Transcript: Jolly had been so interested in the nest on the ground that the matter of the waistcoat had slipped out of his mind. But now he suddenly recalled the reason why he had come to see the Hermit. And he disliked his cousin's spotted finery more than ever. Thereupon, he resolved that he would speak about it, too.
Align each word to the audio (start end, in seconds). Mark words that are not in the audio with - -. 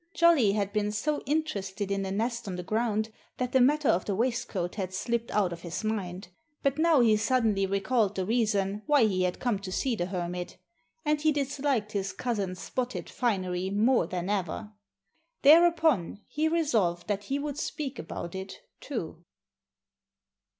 Jolly 0.15 0.53
had 0.53 0.73
been 0.73 0.91
so 0.91 1.21
interested 1.27 1.91
in 1.91 2.01
the 2.01 2.11
nest 2.11 2.47
on 2.47 2.55
the 2.55 2.63
ground 2.63 3.13
that 3.37 3.51
the 3.51 3.61
matter 3.61 3.87
of 3.89 4.03
the 4.05 4.15
waistcoat 4.15 4.73
had 4.73 4.95
slipped 4.95 5.29
out 5.29 5.53
of 5.53 5.61
his 5.61 5.83
mind. 5.83 6.29
But 6.63 6.79
now 6.79 7.01
he 7.01 7.15
suddenly 7.17 7.67
recalled 7.67 8.15
the 8.15 8.25
reason 8.25 8.81
why 8.87 9.05
he 9.05 9.21
had 9.21 9.39
come 9.39 9.59
to 9.59 9.71
see 9.71 9.95
the 9.95 10.07
Hermit. 10.07 10.57
And 11.05 11.21
he 11.21 11.31
disliked 11.31 11.91
his 11.91 12.13
cousin's 12.13 12.59
spotted 12.59 13.11
finery 13.11 13.69
more 13.69 14.07
than 14.07 14.27
ever. 14.27 14.71
Thereupon, 15.43 16.21
he 16.27 16.47
resolved 16.47 17.07
that 17.07 17.25
he 17.25 17.37
would 17.37 17.59
speak 17.59 17.99
about 17.99 18.33
it, 18.33 18.59
too. 18.79 19.23